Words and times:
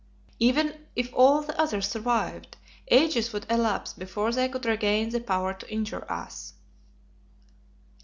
Even 0.39 0.83
if 0.95 1.11
all 1.13 1.43
the 1.43 1.55
others 1.61 1.87
survived 1.87 2.57
ages 2.89 3.31
would 3.31 3.45
elapse 3.51 3.93
before 3.93 4.31
they 4.31 4.49
could 4.49 4.65
regain 4.65 5.09
the 5.09 5.19
power 5.19 5.53
to 5.53 5.71
injure 5.71 6.11
us." 6.11 6.53